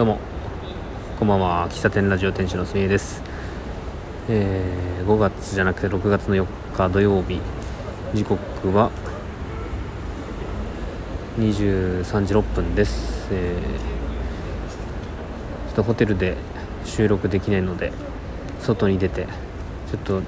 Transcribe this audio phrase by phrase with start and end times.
[0.00, 0.18] どうも。
[1.18, 1.68] こんばんは。
[1.68, 3.22] 喫茶店ラジオ店主のすみえです、
[4.30, 7.38] えー5月じゃなくて6月の4日土曜日。
[8.14, 8.38] 時刻
[8.72, 8.90] は
[11.38, 16.38] 23時6分です、えーちょっとホテルで
[16.86, 17.92] 収録できないので
[18.58, 19.26] 外に出て
[19.90, 20.22] ちょっと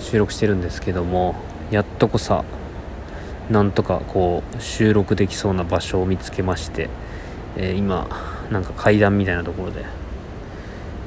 [0.00, 1.36] 収録してるんですけども
[1.70, 2.44] やっとこさ
[3.48, 6.90] なんとかこう収録できそうな場所を見つけまして、
[7.60, 8.08] えー今
[8.52, 9.84] なんか階段みたいなところで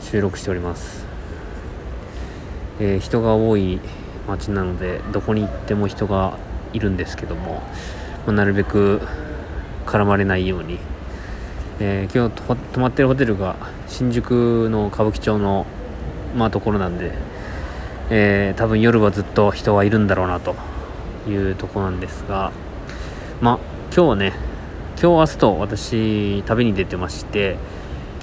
[0.02, 1.06] 収録しております、
[2.80, 3.80] えー人が多い
[4.28, 6.38] 街なのでどこに行っても人が
[6.74, 7.64] いるんですけども、
[8.26, 9.02] まあなるべく
[9.86, 10.78] 絡まれないように、
[11.80, 12.42] えー今日
[12.74, 13.56] 泊まってるホテルが
[13.88, 15.66] 新宿の歌舞伎町の、
[16.36, 17.14] まあ、ところなんで、
[18.10, 20.56] えー多分夜はずっと人はいるんだろうなと
[21.30, 22.52] いうとこなんですが
[23.40, 23.60] まあ
[23.96, 24.51] 今日はね
[25.02, 27.58] 今日明日と私旅に出てまして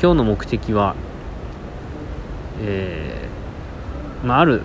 [0.00, 0.94] 今日の目的は
[2.60, 4.62] えーまあ、ある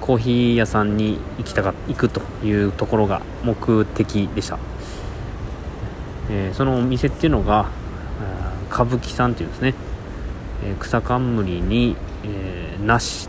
[0.00, 4.60] コーヒー屋さんに行きたか行くというところが目的でした、
[6.30, 7.70] えーそのお店っていうのが
[8.70, 9.74] 歌舞伎さんっていうんですね、
[10.64, 13.28] えー草冠に、えーなし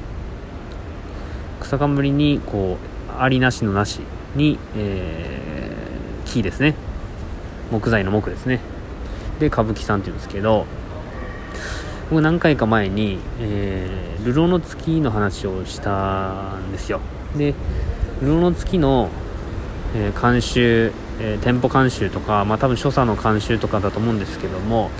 [1.61, 2.77] 草冠にこ
[3.09, 4.01] うありなしのなし
[4.35, 6.75] に、えー木ですね。
[7.71, 8.59] 木材の木ですね。
[9.39, 10.65] で歌舞伎さんっていうんですけど
[12.09, 16.99] 僕何回か前に、えー流浪の月の話をしたんですよ。
[17.35, 17.55] で
[18.21, 19.09] 流浪の月の、
[19.95, 24.91] えー監修、えー店舗監修とか、まあ、多分所作の監修とかだと思うんですけども、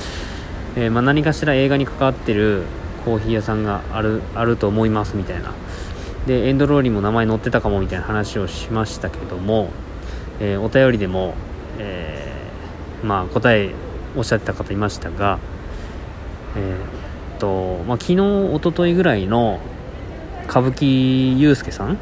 [0.76, 2.64] えーまあ、何かしら映画に関わってる
[3.06, 5.54] コーヒー屋さんがあるあると思いますみたいな。
[6.26, 9.70] でエンドロールにも名前載ってたかもみたいな話をしましたけども、
[10.40, 11.34] えお便りでも、
[11.78, 12.31] え
[13.04, 13.72] まあ、答え
[14.16, 15.40] おっしゃってた方いましたが、
[16.56, 19.60] えーっとまあ、昨日一昨日ぐらいの
[20.48, 21.98] 歌舞伎祐介さん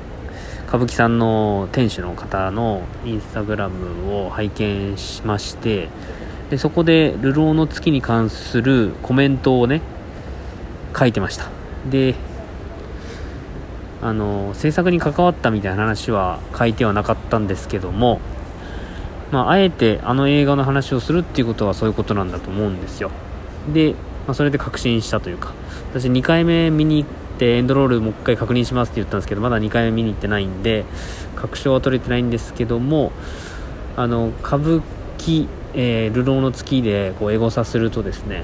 [0.67, 5.89] 歌舞伎さんの店主の方のインスタグラムを拝見しまして
[6.49, 9.81] でそこで「流浪の月」に関するコメントをね
[10.97, 11.45] 書いてました。
[11.89, 12.15] で
[14.01, 18.21] あの制作に関わったみたいな話は書いてはなかったんですけども、
[19.31, 23.11] まあ、あえてあの映画の話をするっていうことはそういうことなんだと思うんですよ。
[23.71, 23.93] で、
[24.25, 25.53] まあ、それで確信したというか。
[25.91, 30.85] 私2回目見に行ってエンドロールもう一回確認しますって言ったんですけどまだ2回目見に行ってないんで
[31.35, 33.11] 確証は取れてないんですけども
[33.97, 34.81] あの歌舞
[35.17, 38.43] 伎、えー流浪の月でこうエゴサするとですね、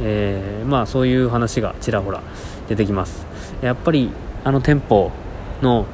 [0.00, 2.22] えーまあそういう話がちらほら
[2.68, 3.26] 出てきます。
[3.62, 4.10] やっぱり
[4.44, 5.10] あの店舗
[5.60, 5.86] の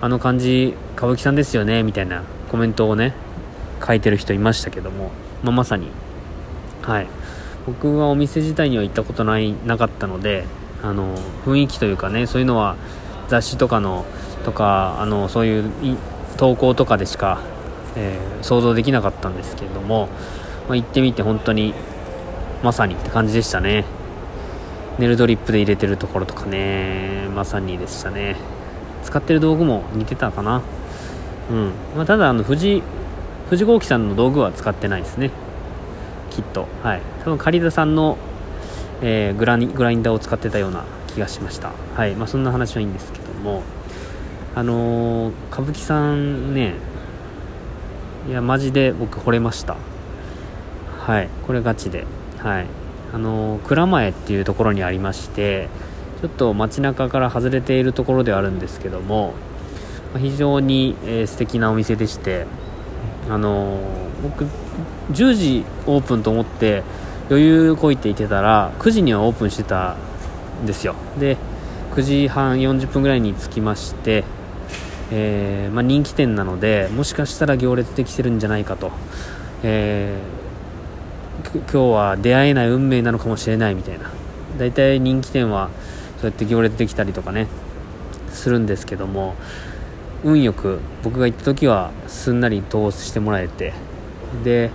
[0.00, 3.14] あの感じ歌舞伎さんですよねみたいなコメントをね
[3.84, 5.10] 書いてる人いましたけども、
[5.42, 5.88] まあ、まさに。
[6.82, 7.06] はい。
[7.66, 10.44] 僕はお店自体には行ったことないなかったので
[10.82, 12.76] あの雰囲気というかねそういうのは
[13.28, 14.04] 雑誌とかの
[14.44, 15.96] とかあのそういうい
[16.36, 17.40] 投稿とかでしか、
[17.96, 20.10] えー想像できなかったんですけれども、
[20.68, 21.72] まあ、行ってみて本当に
[22.62, 23.86] まさにって感じでしたね。
[24.98, 28.36] ネルドリップで入れてるところとかねまさにでしたね。
[29.02, 30.60] 使ってる道具も似てたかな。
[31.50, 32.82] うん、まあ、ただあの藤
[33.50, 35.30] 藤豪樹さんの道具は使ってないですね。
[36.30, 36.66] きっと。
[36.82, 37.00] はい。
[37.24, 38.16] 多分狩田さんの、
[39.02, 41.72] えーグラニグラインダーを使ってたような気がしました。
[41.94, 42.14] はい。
[42.14, 43.62] まあそんな話はいいんですけども。
[44.54, 46.74] あのー歌舞伎さんね。
[48.28, 49.76] いやマジで僕惚れました。
[50.98, 51.28] はい。
[51.46, 52.04] これガチで。
[52.38, 52.66] はい。
[53.12, 55.68] あのー蔵前っていうところにありまして
[56.20, 59.34] ちょっと街中から外れているところではあるんですけども
[60.18, 62.46] 非常に、えー素敵なお店でして
[63.30, 63.78] あの
[64.22, 64.44] 僕
[65.12, 66.82] 10時オープンと思って
[67.30, 69.96] 余裕こいていてたら9時にはオープンしてた
[70.62, 70.94] んですよ。
[71.18, 71.36] で
[71.94, 74.24] 9時半40分ぐらいに着きまして、
[75.12, 78.90] えーまあ、人気店なのでもしかしたら行列できてるんじゃないかと、
[79.62, 80.44] えー
[81.52, 84.10] 今日は出会えない運命なのかもしれないみたいな。
[84.58, 85.68] 大体人気店は
[86.20, 87.48] そうやって行列できたりとかね
[88.30, 89.34] するんですけども。
[90.24, 93.74] 運よく僕が行った時はすんなり通してもらえて
[94.42, 94.70] で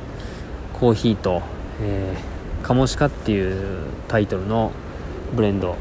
[0.80, 1.42] コーヒーと、
[1.81, 4.72] えーカモシカっていうタイトルの
[5.34, 5.78] ブレンド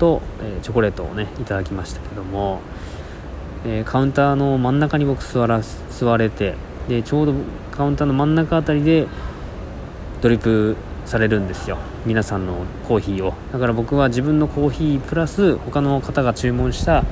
[0.00, 2.60] と、えーチョコレートをねいただきましたけども、
[3.64, 5.60] えーカウンターの真ん中に僕座ら
[5.90, 6.54] 座れて
[6.88, 7.34] でちょうど
[7.70, 9.06] カウンターの真ん中あたりで
[10.20, 11.78] ドリップされるんですよ。
[12.06, 13.34] 皆さんのコーヒーを。
[13.52, 17.04] だから僕は自分のコーヒープラス他の方が注文した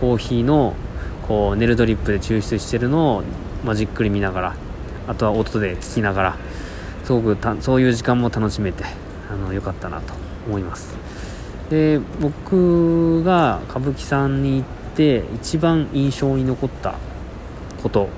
[0.00, 0.74] コーヒーの
[1.30, 3.22] こうネルドリップで抽出してるのを、
[3.64, 4.56] まあ、じっくり見ながら
[5.06, 6.36] あとは音で聞きながら
[7.04, 8.82] すごくたそういう時間も楽しめて
[9.30, 10.12] あの良かったなと
[10.48, 10.92] 思います。
[11.70, 14.64] で僕が歌舞伎さんに行っ
[14.96, 16.96] て一番印象に残った
[17.80, 18.08] こと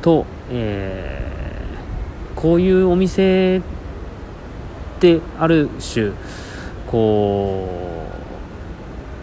[0.00, 3.62] と、えー、こういうお店っ
[5.00, 6.12] てある種
[6.86, 7.68] こ
[8.10, 8.15] う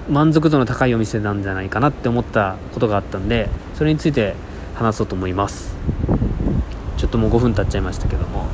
[0.10, 4.36] 満足度の高いお店なんじゃないかなって思ったことがあったんでそれについて
[4.76, 5.74] 話そうと思います。
[6.98, 8.48] ちょっともう5分経っちゃいましたけども、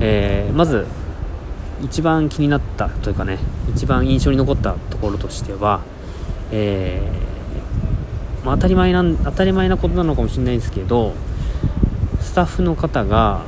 [0.00, 0.86] えー、まず
[1.82, 3.38] 一番気になったというかね
[3.72, 5.82] 一番印象に残ったところとしては、
[6.50, 11.14] えー、まあ、当たり前なん当たり前なことなのかもしれないんですけど
[12.20, 13.42] スタッフの方が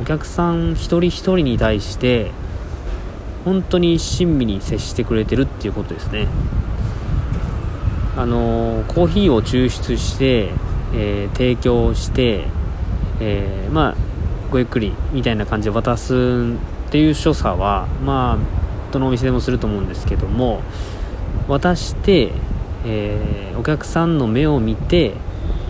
[0.00, 2.30] お客さん一人一人に対して
[3.46, 6.26] 本当に親身に接してくれてるっていうことですね。
[8.16, 10.50] あのコーヒーを抽出して、
[10.92, 12.44] えー、提供して、
[13.20, 13.94] えー、まあ
[14.50, 16.56] ごゆっくりみたいな感じで渡す
[16.88, 20.62] っていう所作はまあどのお店でもすると思うんですけども
[21.46, 22.32] 渡して、
[22.84, 25.12] えー、お客さんの目を見て、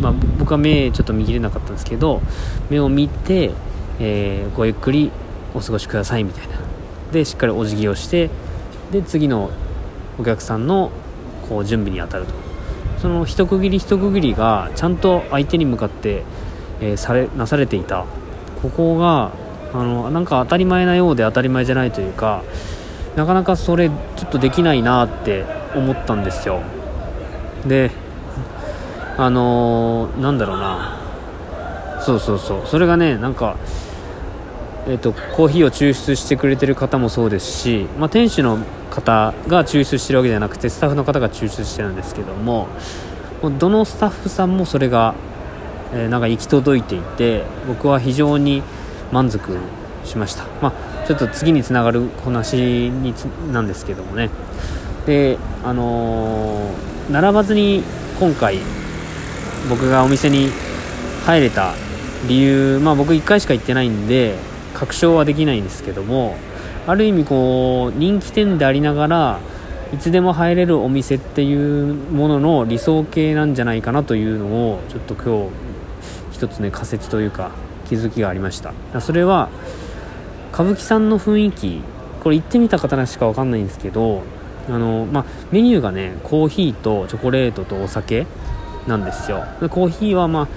[0.00, 2.22] まあ、僕は目ちょっと見切れなかったんですけど
[2.70, 3.50] 目を見て、
[4.00, 5.10] えー、ごゆっくり
[5.54, 6.55] お過ごしくださいみたいな。
[7.12, 8.30] でしっかりお辞儀をして
[8.90, 9.50] で次の
[10.18, 10.90] お客さんの
[11.48, 12.34] こう準備に当たると。
[12.98, 16.22] その一区切り一区切りがちゃんと相手に向かって、
[16.80, 18.06] えー、されなされていた。
[18.62, 19.32] ここが
[19.74, 22.42] あのなんか当たり前なようで当たり前じゃないというか
[23.14, 23.94] なかなかそれちょ
[24.24, 25.44] っとできないなって
[25.74, 26.62] 思ったんですよ。
[27.66, 27.90] で
[29.18, 31.00] あのー、なんだろうな。
[32.00, 32.66] そうそうそう。
[32.66, 33.56] それがねなんか
[34.88, 38.58] えーと、コーヒーを抽出してくれてる方もそうですし、まあ、店主の
[38.90, 42.68] 方が抽出してるわけじゃなくてスタッフの方が抽出してるんですけども
[43.58, 45.14] どのスタッフさんもそれが、
[45.92, 48.62] えー、なんか行き届いていて僕は非常に
[49.12, 49.56] 満足
[50.04, 53.12] しました、まあ、ちょっと次につながる話に
[53.52, 54.30] なんですけどもね。
[55.04, 57.84] であのー、並ばずに
[58.18, 58.58] 今回
[59.68, 60.48] 僕がお店に
[61.24, 61.74] 入れた
[62.28, 64.36] 理由まあ僕1回しか行ってないんで
[64.76, 66.36] 確証はできないんですけども
[66.86, 69.40] ある意味こう人気店でありながら
[69.94, 75.48] いつでも入れるお店っていうものの理想形なんじゃないかなというのをちょっと今
[76.30, 77.52] 日一つね仮説というか
[77.88, 78.74] 気づきがありました。
[79.00, 79.48] それは
[80.52, 81.80] 歌舞伎さんの雰囲気
[82.22, 84.22] これ行ってみた方しか分かんないんですけど
[84.68, 88.26] あの、まあ、メニューがねコーヒーとチョコレートとお酒
[88.86, 89.44] なんですよ。
[89.60, 90.48] でコーヒーはまあ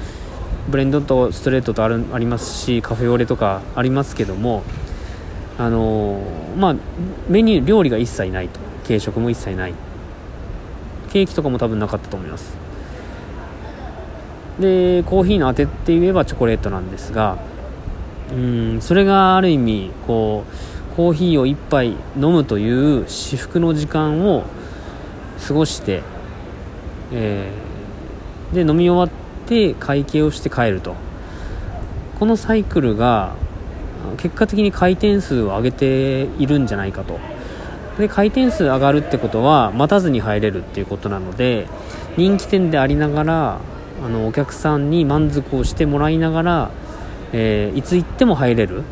[0.69, 4.63] ブレンドとストレートとあるありますしカフェオレとかありますけども
[5.57, 6.21] あの
[6.57, 6.75] まあ
[7.27, 8.59] メニュー料理が一切ないと。
[8.89, 9.75] 軽食も一切ない。
[11.11, 12.57] ケーキとかも多分なかったと思います。
[14.59, 17.37] でコーヒーのあてって言えばチョコレートなんですが
[18.33, 20.43] うんそれがある意味こ
[20.91, 24.43] うコーヒーを1杯飲むという至福の時間を
[25.47, 26.03] 過ごして、
[27.13, 29.28] えー、で飲み終わって
[29.79, 30.95] 会計をして帰ると
[32.19, 33.35] このサイクルが
[34.17, 37.19] 結果的に回転数を上げているんじゃないかと
[37.97, 41.67] で回転数上がるってことは待たずに入れるっていうことなので
[42.17, 43.59] 人気店でありながら
[44.03, 46.71] あのお客さんに満足をしてもらいながら、
[47.33, 48.83] えー、いつ行っても入れる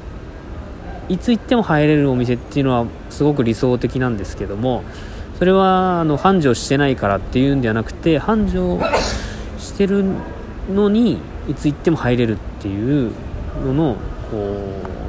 [1.09, 4.83] いつ行っても入れるお店っていうのはすごく理想的なんですけども
[5.39, 8.79] それはあの繁盛してないからっていうんではなくて繁盛
[9.57, 10.03] してる
[10.69, 13.11] のにいつ行っても入れるっていう
[13.65, 13.95] のの
[14.31, 14.37] こ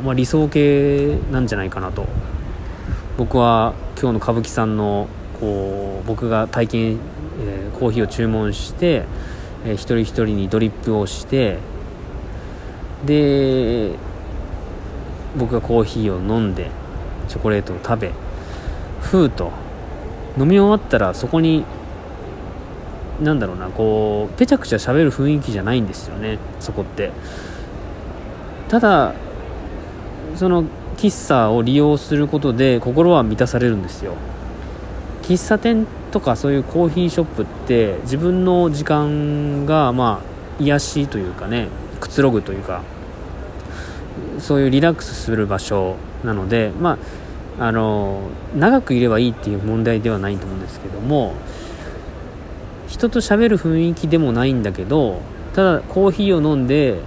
[0.01, 2.07] う、まあ、理想形なんじゃないかなと。
[3.17, 5.09] 僕は今日の歌舞伎さんの
[5.41, 6.99] こう僕が体験、
[7.41, 9.05] えー、コーヒーを注文して、
[9.65, 11.59] えー、一人一人にドリップをして
[13.05, 13.91] で
[15.37, 16.71] 僕がコーヒーを飲んで
[17.29, 18.13] チョコレートを食べ
[19.01, 19.51] ふーと。
[20.39, 21.65] 飲み終わったらそこに
[23.21, 27.11] なんだろうなこうぺちゃくちゃ喋る雰囲気じゃないんですよねそこって。
[28.69, 29.15] ただ
[30.37, 30.65] その
[30.97, 34.15] 喫茶を利用することで心は満たされるんですよ。
[35.23, 41.69] 喫茶店とかそういうコーヒーショップって自分の時間がまあ癒しというかね
[42.01, 42.83] くつろぐというか
[44.39, 46.99] そういうリラックスする場所なのでま
[47.59, 48.23] ああの
[48.57, 51.35] 長くいればいいっていう問題ではないと思うんですけども
[52.89, 55.21] 人と喋る雰囲気でもないんだけど
[55.55, 57.01] ただコーヒーを飲んで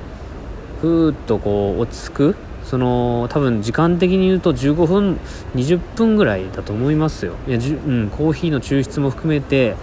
[0.79, 2.35] ふーっとこう落ち着く。
[2.63, 5.19] その多分時間的に言うと15分
[5.55, 7.33] 20分ぐらいだと思いますよ。
[7.45, 9.75] いやじ、うん、コーヒーの抽出も含めて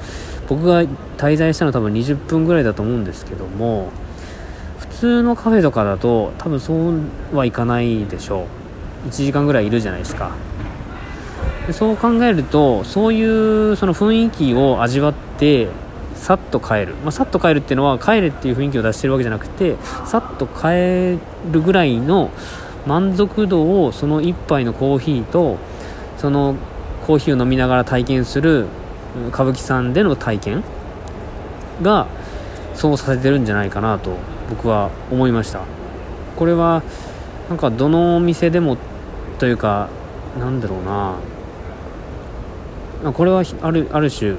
[0.49, 0.85] 僕が
[1.19, 3.91] 滞在したのは多分20分ぐらいだと思うんですけども
[4.79, 8.47] 普通のカフェとかだと多分そうはいかないでしょ
[9.05, 9.09] う。
[9.09, 10.31] 1時間ぐらいいるじゃないですか。
[11.67, 13.23] でそう考えるとそうい
[13.73, 15.69] うその雰囲気を味わって
[16.19, 21.19] さっと帰る、まあ、さっと帰るっていうのは帰れっていう雰囲気を出してるわけじゃなくてさっと帰
[21.51, 22.31] るぐらいの
[22.87, 25.57] 満足度をその1杯のコーヒーと
[26.19, 26.57] その
[27.07, 28.67] コーヒーを飲みながら体験する
[29.29, 30.65] 歌舞伎さんでの体験
[31.81, 32.07] が
[32.75, 34.17] そうさせてるんじゃないかなと
[34.51, 35.63] 僕は思いました。
[36.37, 36.83] これは
[37.49, 38.77] なんかどのお店でも
[39.39, 39.89] というか
[40.39, 41.17] なんだろうな。
[43.13, 44.37] これはあるある種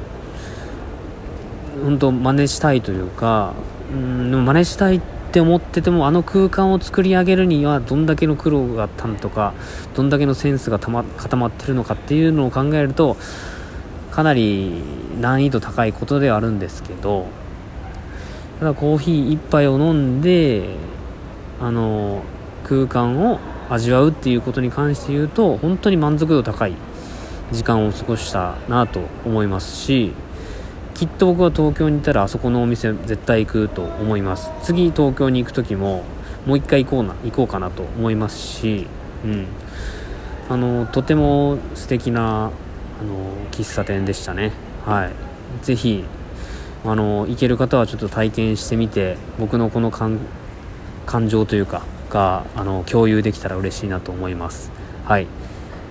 [1.84, 3.54] 本当真似したいというか
[3.92, 9.54] うんでも真似したいって思っててもあの空間を作り上げるにはどんだけの苦労があったのとか
[9.94, 13.16] どんだけのセンスがたま固まってるのかっていうのを考えると
[14.12, 14.82] かなり
[15.20, 17.28] 難易度高いことではあるんですけど
[18.60, 20.76] ただコーヒー1杯を飲んで
[21.62, 22.24] あの
[22.64, 26.74] 空間を味わうっていうことに関して言うと本当に満足度高い
[27.52, 30.14] 時間を過ごしたなと思いますし
[31.00, 34.52] きっと僕は東京にいたらあそこのお店絶対行くと思います。
[34.64, 36.04] 次東京に行く時も
[36.46, 38.86] もう一回行こうな行こうかなと思いますし、
[39.24, 39.48] うん、
[40.50, 44.52] あのとても素敵なあの喫茶店でしたね。
[44.86, 45.12] はい。
[45.64, 46.04] ぜひ
[46.84, 50.20] あの行ける方はちょっと体験してみて僕のこの感
[51.30, 54.70] 情というかがあの共有できたら嬉しいなと思います。
[55.06, 55.28] はい。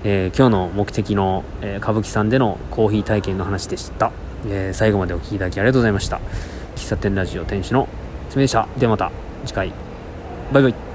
[0.05, 4.13] えー、今日の目的の、えー、歌舞伎さんでのコーヒー体験の話でした、
[4.47, 6.21] えー、最後までお聴きいただきありがとうございました。
[6.77, 7.89] 喫茶店ラジオ店主の
[8.31, 8.69] 爪でした。
[8.79, 9.11] ではまた
[9.45, 9.73] 次回。
[10.53, 10.88] バイバイ。